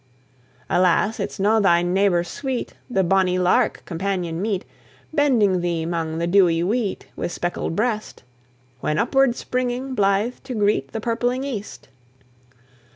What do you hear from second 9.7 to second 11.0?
blithe, to greet